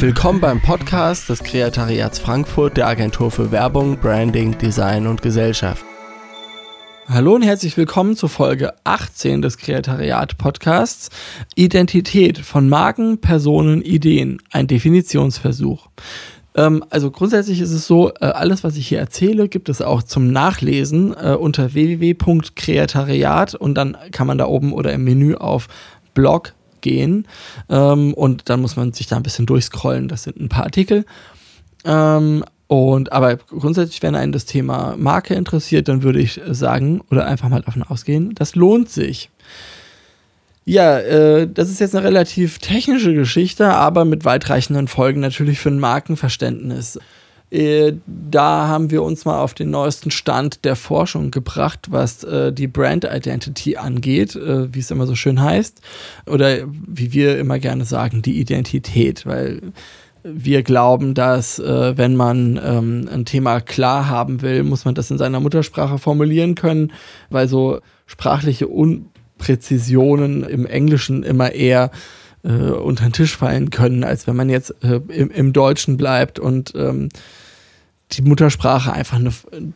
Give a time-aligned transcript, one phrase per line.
[0.00, 5.84] Willkommen beim Podcast des Kreatariats Frankfurt der Agentur für Werbung, Branding, Design und Gesellschaft.
[7.06, 11.10] Hallo und herzlich willkommen zur Folge 18 des Kreatariat Podcasts
[11.54, 15.88] Identität von Marken, Personen, Ideen, ein Definitionsversuch.
[16.54, 20.02] Ähm, also grundsätzlich ist es so, äh, alles, was ich hier erzähle, gibt es auch
[20.02, 25.68] zum Nachlesen äh, unter www.kreatariat und dann kann man da oben oder im Menü auf
[26.14, 27.26] Blog gehen
[27.68, 30.08] ähm, und dann muss man sich da ein bisschen durchscrollen.
[30.08, 31.04] Das sind ein paar Artikel.
[31.84, 37.26] Ähm, und aber grundsätzlich, wenn einen das Thema Marke interessiert, dann würde ich sagen oder
[37.26, 39.28] einfach mal davon ausgehen, das lohnt sich.
[40.64, 45.70] Ja, äh, das ist jetzt eine relativ technische Geschichte, aber mit weitreichenden Folgen natürlich für
[45.70, 47.00] ein Markenverständnis.
[47.50, 52.52] Äh, da haben wir uns mal auf den neuesten Stand der Forschung gebracht, was äh,
[52.52, 55.80] die Brand Identity angeht, äh, wie es immer so schön heißt.
[56.26, 59.60] Oder wie wir immer gerne sagen, die Identität, weil
[60.22, 65.10] wir glauben, dass äh, wenn man ähm, ein Thema klar haben will, muss man das
[65.10, 66.92] in seiner Muttersprache formulieren können,
[67.30, 71.90] weil so sprachliche Unpräzisionen im Englischen immer eher
[72.42, 76.38] äh, unter den Tisch fallen können, als wenn man jetzt äh, im, im, Deutschen bleibt
[76.38, 77.08] und ähm,
[78.12, 79.32] die Muttersprache einfach eine,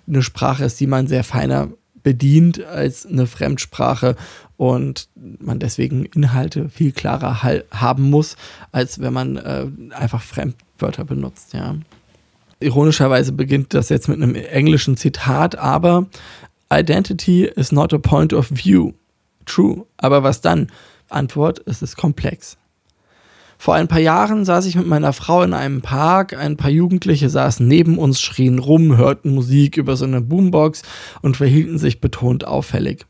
[0.06, 1.68] eine Sprache ist, die man sehr feiner
[2.02, 4.16] bedient als eine Fremdsprache
[4.56, 5.08] und
[5.40, 8.36] man deswegen Inhalte viel klarer haben muss,
[8.72, 11.76] als wenn man äh, einfach Fremdwörter benutzt, ja.
[12.60, 16.06] Ironischerweise beginnt das jetzt mit einem englischen Zitat, aber
[16.72, 18.92] Identity is not a point of view.
[19.44, 19.84] True.
[19.98, 20.68] Aber was dann?
[21.08, 22.56] Antwort, es ist komplex.
[23.58, 27.30] Vor ein paar Jahren saß ich mit meiner Frau in einem Park, ein paar Jugendliche
[27.30, 30.82] saßen neben uns, schrien rum, hörten Musik über so eine Boombox
[31.22, 33.06] und verhielten sich betont auffällig.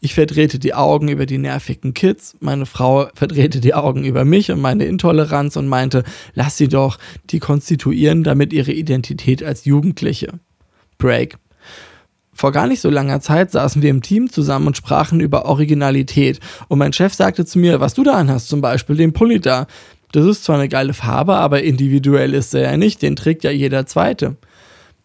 [0.00, 4.50] Ich verdrehte die Augen über die nervigen Kids, meine Frau verdrehte die Augen über mich
[4.50, 6.98] und meine Intoleranz und meinte, lass sie doch,
[7.30, 10.40] die konstituieren damit ihre Identität als Jugendliche.
[10.98, 11.38] Break.
[12.34, 16.40] Vor gar nicht so langer Zeit saßen wir im Team zusammen und sprachen über Originalität.
[16.68, 19.66] Und mein Chef sagte zu mir, was du da anhast, zum Beispiel den Pulli da.
[20.12, 23.50] Das ist zwar eine geile Farbe, aber individuell ist er ja nicht, den trägt ja
[23.50, 24.36] jeder Zweite.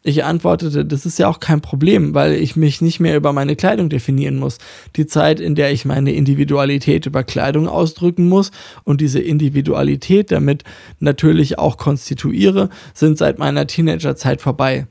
[0.02, 3.58] Ich antwortete, das ist ja auch kein Problem, weil ich mich nicht mehr über meine
[3.58, 4.58] Kleidung definieren muss.
[4.96, 8.52] Die Zeit, in der ich meine Individualität über Kleidung ausdrücken muss
[8.86, 10.64] und diese Individualität damit
[11.00, 14.88] natürlich auch konstituiere, sind seit meiner Teenagerzeit vorbei.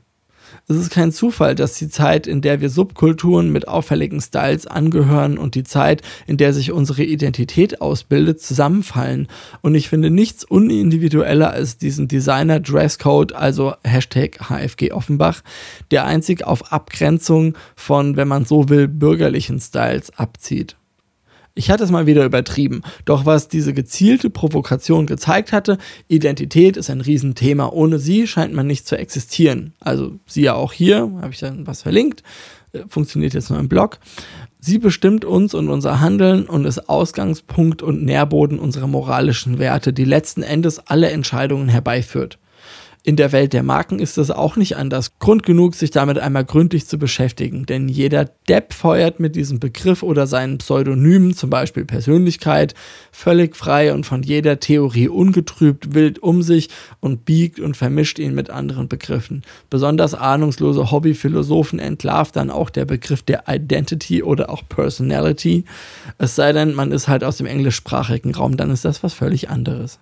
[0.67, 5.37] Es ist kein Zufall, dass die Zeit, in der wir Subkulturen mit auffälligen Styles angehören
[5.37, 9.27] und die Zeit, in der sich unsere Identität ausbildet, zusammenfallen.
[9.61, 15.41] Und ich finde nichts unindividueller als diesen Designer-Dresscode, also Hashtag HFG Offenbach,
[15.91, 20.75] der einzig auf Abgrenzung von, wenn man so will, bürgerlichen Styles abzieht.
[21.59, 22.83] Ich hatte es mal wieder übertrieben.
[23.03, 25.77] Doch was diese gezielte Provokation gezeigt hatte,
[26.07, 27.67] Identität ist ein Riesenthema.
[27.67, 29.73] Ohne sie scheint man nicht zu existieren.
[29.81, 32.23] Also sie ja auch hier, habe ich dann was verlinkt,
[32.71, 33.99] äh, funktioniert jetzt nur im Blog.
[34.61, 40.05] Sie bestimmt uns und unser Handeln und ist Ausgangspunkt und Nährboden unserer moralischen Werte, die
[40.05, 42.39] letzten Endes alle Entscheidungen herbeiführt.
[43.01, 45.17] In der Welt der Marken ist es auch nicht anders.
[45.19, 50.03] Grund genug, sich damit einmal gründlich zu beschäftigen, denn jeder Depp feuert mit diesem Begriff
[50.03, 52.73] oder seinen Pseudonymen, zum Beispiel Persönlichkeit,
[53.13, 56.67] völlig frei und von jeder Theorie ungetrübt wild um sich
[56.99, 59.43] und biegt und vermischt ihn mit anderen Begriffen.
[59.69, 65.63] Besonders ahnungslose Hobbyphilosophen entlarvt dann auch der Begriff der Identity oder auch Personality.
[66.17, 69.49] Es sei denn, man ist halt aus dem englischsprachigen Raum, dann ist das was völlig
[69.49, 69.99] anderes.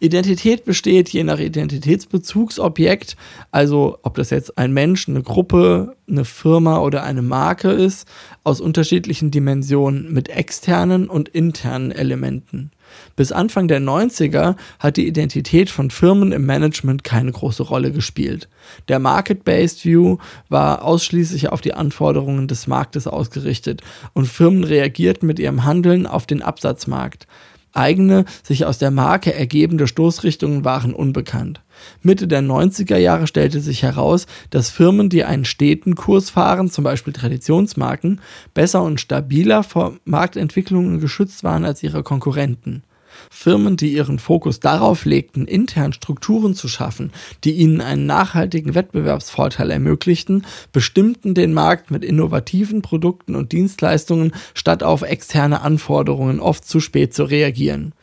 [0.00, 3.16] Identität besteht je nach Identitätsbezugsobjekt,
[3.50, 8.08] also ob das jetzt ein Mensch, eine Gruppe, eine Firma oder eine Marke ist,
[8.42, 12.70] aus unterschiedlichen Dimensionen mit externen und internen Elementen.
[13.14, 18.48] Bis Anfang der 90er hat die Identität von Firmen im Management keine große Rolle gespielt.
[18.88, 20.16] Der Market-Based View
[20.48, 23.82] war ausschließlich auf die Anforderungen des Marktes ausgerichtet
[24.14, 27.26] und Firmen reagierten mit ihrem Handeln auf den Absatzmarkt.
[27.72, 31.60] Eigene, sich aus der Marke ergebende Stoßrichtungen waren unbekannt.
[32.02, 36.84] Mitte der 90er Jahre stellte sich heraus, dass Firmen, die einen steten Kurs fahren, zum
[36.84, 38.20] Beispiel Traditionsmarken,
[38.54, 42.82] besser und stabiler vor Marktentwicklungen geschützt waren als ihre Konkurrenten.
[43.32, 47.12] Firmen, die ihren Fokus darauf legten, intern Strukturen zu schaffen,
[47.44, 54.82] die ihnen einen nachhaltigen Wettbewerbsvorteil ermöglichten, bestimmten den Markt mit innovativen Produkten und Dienstleistungen, statt
[54.82, 57.94] auf externe Anforderungen oft zu spät zu reagieren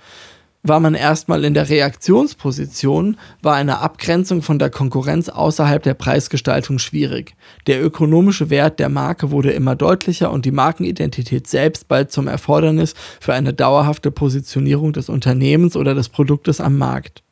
[0.64, 6.80] war man erstmal in der Reaktionsposition, war eine Abgrenzung von der Konkurrenz außerhalb der Preisgestaltung
[6.80, 7.36] schwierig.
[7.68, 12.96] Der ökonomische Wert der Marke wurde immer deutlicher und die Markenidentität selbst bald zum Erfordernis
[13.20, 17.24] für eine dauerhafte Positionierung des Unternehmens oder des Produktes am Markt.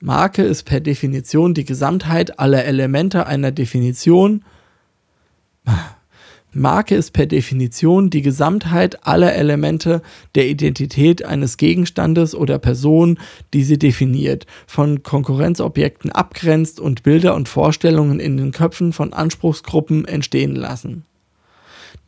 [0.00, 4.44] Marke ist per Definition die Gesamtheit aller Elemente einer Definition.
[6.52, 10.02] Marke ist per Definition die Gesamtheit aller Elemente
[10.34, 13.18] der Identität eines Gegenstandes oder Person,
[13.54, 20.06] die sie definiert, von Konkurrenzobjekten abgrenzt und Bilder und Vorstellungen in den Köpfen von Anspruchsgruppen
[20.06, 21.04] entstehen lassen.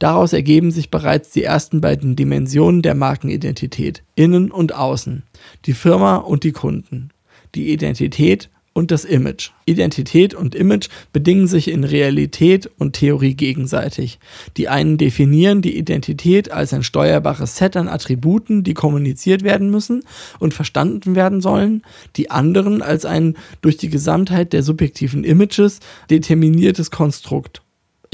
[0.01, 5.23] Daraus ergeben sich bereits die ersten beiden Dimensionen der Markenidentität, innen und außen,
[5.67, 7.11] die Firma und die Kunden,
[7.55, 9.51] die Identität und das Image.
[9.65, 14.19] Identität und Image bedingen sich in Realität und Theorie gegenseitig.
[14.57, 20.05] Die einen definieren die Identität als ein steuerbares Set an Attributen, die kommuniziert werden müssen
[20.39, 21.83] und verstanden werden sollen,
[22.17, 25.81] die anderen als ein durch die Gesamtheit der subjektiven Images
[26.11, 27.63] determiniertes Konstrukt.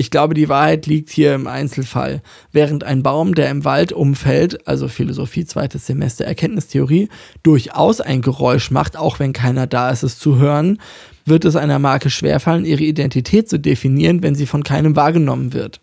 [0.00, 2.22] Ich glaube, die Wahrheit liegt hier im Einzelfall.
[2.52, 7.08] Während ein Baum, der im Wald umfällt, also Philosophie, zweites Semester Erkenntnistheorie,
[7.42, 10.78] durchaus ein Geräusch macht, auch wenn keiner da ist, es zu hören,
[11.24, 15.80] wird es einer Marke schwerfallen, ihre Identität zu definieren, wenn sie von keinem wahrgenommen wird.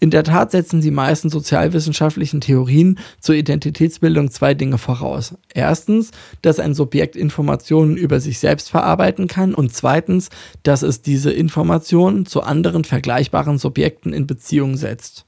[0.00, 5.34] In der Tat setzen die meisten sozialwissenschaftlichen Theorien zur Identitätsbildung zwei Dinge voraus.
[5.54, 6.10] Erstens,
[6.42, 10.30] dass ein Subjekt Informationen über sich selbst verarbeiten kann und zweitens,
[10.62, 15.26] dass es diese Informationen zu anderen vergleichbaren Subjekten in Beziehung setzt.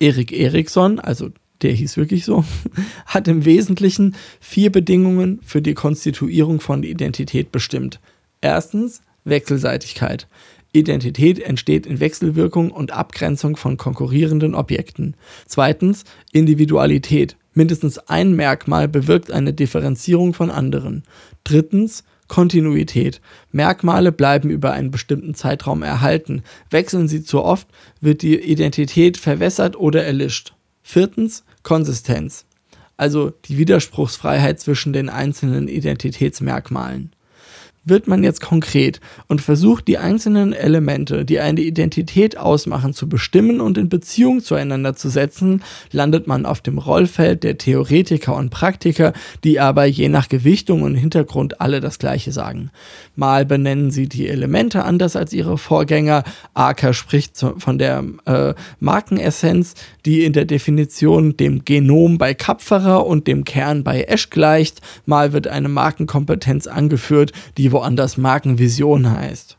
[0.00, 1.30] Erik Erikson, also
[1.62, 2.44] der hieß wirklich so,
[3.06, 8.00] hat im Wesentlichen vier Bedingungen für die Konstituierung von Identität bestimmt.
[8.40, 10.26] Erstens Wechselseitigkeit.
[10.72, 15.16] Identität entsteht in Wechselwirkung und Abgrenzung von konkurrierenden Objekten.
[15.46, 17.36] Zweitens Individualität.
[17.54, 21.02] Mindestens ein Merkmal bewirkt eine Differenzierung von anderen.
[21.44, 23.20] Drittens Kontinuität.
[23.50, 26.42] Merkmale bleiben über einen bestimmten Zeitraum erhalten.
[26.70, 27.68] Wechseln sie zu oft,
[28.00, 30.54] wird die Identität verwässert oder erlischt.
[30.82, 32.46] Viertens Konsistenz.
[32.96, 37.12] Also die Widerspruchsfreiheit zwischen den einzelnen Identitätsmerkmalen
[37.84, 43.60] wird man jetzt konkret und versucht die einzelnen Elemente, die eine Identität ausmachen, zu bestimmen
[43.60, 49.12] und in Beziehung zueinander zu setzen, landet man auf dem Rollfeld der Theoretiker und Praktiker,
[49.42, 52.70] die aber je nach Gewichtung und Hintergrund alle das gleiche sagen.
[53.16, 56.22] Mal benennen sie die Elemente anders als ihre Vorgänger,
[56.54, 59.74] Aker spricht von der äh, Markenessenz,
[60.06, 65.32] die in der Definition dem Genom bei Kapferer und dem Kern bei Esch gleicht, mal
[65.32, 69.58] wird eine Markenkompetenz angeführt, die woanders Markenvision heißt.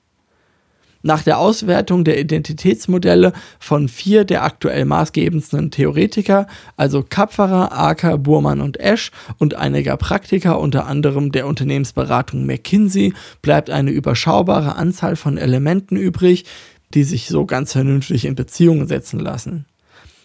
[1.06, 8.62] Nach der Auswertung der Identitätsmodelle von vier der aktuell maßgebendsten Theoretiker, also Kapferer, Aker, Burmann
[8.62, 15.38] und Esch und einiger Praktiker, unter anderem der Unternehmensberatung McKinsey, bleibt eine überschaubare Anzahl von
[15.38, 16.46] Elementen übrig,
[16.94, 19.66] die sich so ganz vernünftig in Beziehung setzen lassen.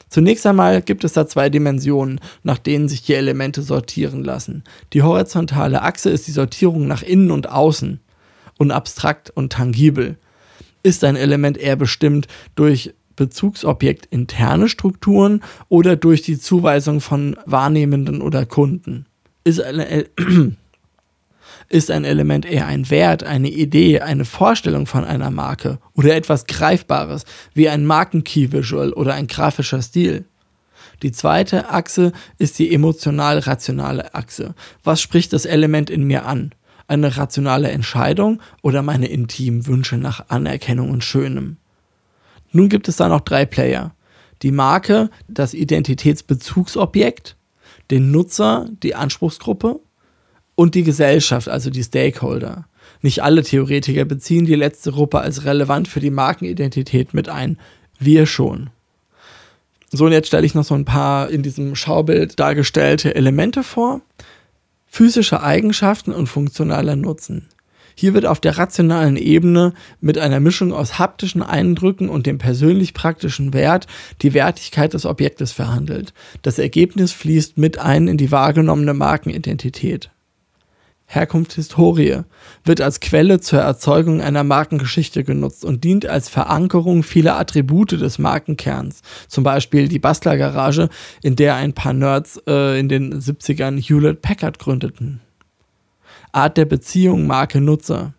[0.08, 4.64] Zunächst einmal gibt es da zwei Dimensionen, nach denen sich die Elemente sortieren lassen.
[4.92, 8.00] Die horizontale Achse ist die Sortierung nach innen und außen
[8.56, 10.16] und abstrakt und tangibel.
[10.82, 18.22] Ist ein Element eher bestimmt durch Bezugsobjekt interne Strukturen oder durch die Zuweisung von Wahrnehmenden
[18.22, 19.06] oder Kunden?
[19.44, 20.06] Ist eine,
[21.68, 26.46] ist ein Element eher ein Wert, eine Idee, eine Vorstellung von einer Marke oder etwas
[26.46, 30.24] Greifbares wie ein Marken-Key-Visual oder ein grafischer Stil.
[31.02, 34.54] Die zweite Achse ist die emotional-rationale Achse.
[34.82, 36.52] Was spricht das Element in mir an?
[36.88, 41.58] Eine rationale Entscheidung oder meine intimen Wünsche nach Anerkennung und Schönem?
[42.50, 43.94] Nun gibt es da noch drei Player.
[44.42, 47.36] Die Marke, das Identitätsbezugsobjekt,
[47.90, 49.80] den Nutzer, die Anspruchsgruppe
[50.58, 52.66] und die Gesellschaft, also die Stakeholder.
[53.00, 57.58] Nicht alle Theoretiker beziehen die letzte Gruppe als relevant für die Markenidentität mit ein.
[58.00, 58.70] Wir schon.
[59.92, 64.00] So, und jetzt stelle ich noch so ein paar in diesem Schaubild dargestellte Elemente vor.
[64.88, 67.46] Physische Eigenschaften und funktionaler Nutzen.
[67.94, 72.94] Hier wird auf der rationalen Ebene mit einer Mischung aus haptischen Eindrücken und dem persönlich
[72.94, 73.86] praktischen Wert
[74.22, 76.12] die Wertigkeit des Objektes verhandelt.
[76.42, 80.10] Das Ergebnis fließt mit ein in die wahrgenommene Markenidentität.
[81.10, 82.20] Herkunft Historie
[82.64, 88.18] wird als Quelle zur Erzeugung einer Markengeschichte genutzt und dient als Verankerung vieler Attribute des
[88.18, 89.00] Markenkerns.
[89.26, 90.90] Zum Beispiel die Bastlergarage,
[91.22, 95.22] in der ein paar Nerds äh, in den 70ern Hewlett Packard gründeten.
[96.32, 98.12] Art der Beziehung Marke-Nutzer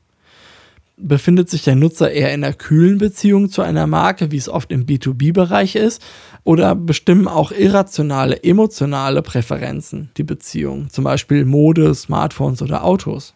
[1.02, 4.72] befindet sich der Nutzer eher in einer kühlen Beziehung zu einer Marke, wie es oft
[4.72, 6.02] im B2B-Bereich ist,
[6.44, 13.34] oder bestimmen auch irrationale, emotionale Präferenzen die Beziehung, zum Beispiel Mode, Smartphones oder Autos.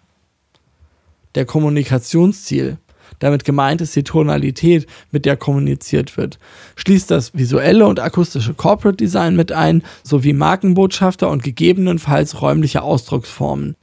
[1.35, 2.77] Der Kommunikationsziel,
[3.19, 6.39] damit gemeint ist die Tonalität, mit der kommuniziert wird,
[6.75, 13.75] schließt das visuelle und akustische Corporate Design mit ein, sowie Markenbotschafter und gegebenenfalls räumliche Ausdrucksformen.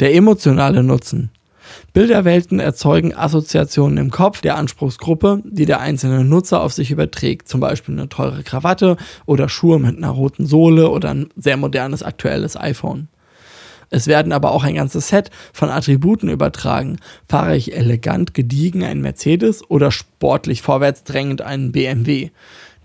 [0.00, 1.30] Der emotionale Nutzen.
[1.92, 7.48] Bilderwelten erzeugen Assoziationen im Kopf der Anspruchsgruppe, die der einzelne Nutzer auf sich überträgt.
[7.48, 8.96] Zum Beispiel eine teure Krawatte
[9.26, 13.08] oder Schuhe mit einer roten Sohle oder ein sehr modernes aktuelles iPhone.
[13.90, 16.98] Es werden aber auch ein ganzes Set von Attributen übertragen.
[17.26, 22.30] Fahre ich elegant gediegen einen Mercedes oder sportlich vorwärtsdrängend einen BMW?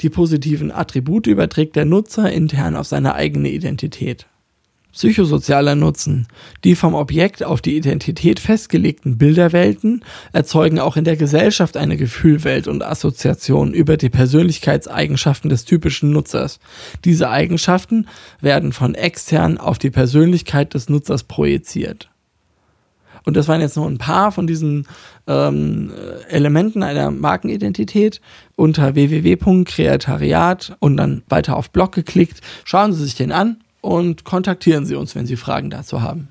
[0.02, 4.28] Die positiven Attribute überträgt der Nutzer intern auf seine eigene Identität.
[4.94, 6.28] Psychosozialer Nutzen.
[6.64, 12.68] Die vom Objekt auf die Identität festgelegten Bilderwelten erzeugen auch in der Gesellschaft eine Gefühlwelt
[12.68, 16.60] und Assoziation über die Persönlichkeitseigenschaften des typischen Nutzers.
[17.06, 18.08] Diese Eigenschaften
[18.40, 22.10] werden von extern auf die Persönlichkeit des Nutzers projiziert.
[23.26, 24.86] Und das waren jetzt nur ein paar von diesen
[25.28, 25.92] ähm,
[26.30, 28.22] Elementen einer Markenidentität
[28.56, 32.42] unter www.kreatariat und dann weiter auf Blog geklickt.
[32.66, 36.30] Schauen Sie sich den an und kontaktieren Sie uns, wenn Sie Fragen dazu haben.